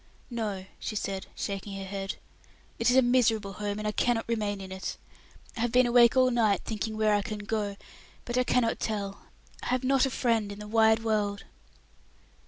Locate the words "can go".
7.21-7.77